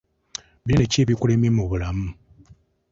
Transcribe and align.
Binene 0.65 0.85
ki 0.91 0.97
ebikulemye 1.03 1.49
mu 1.57 1.63
bulamu? 1.69 2.07